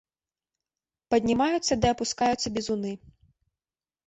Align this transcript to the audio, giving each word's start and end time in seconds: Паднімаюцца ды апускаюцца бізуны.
Паднімаюцца 1.13 1.73
ды 1.83 1.93
апускаюцца 1.95 2.47
бізуны. 2.57 2.91